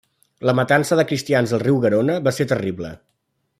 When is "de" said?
0.99-1.05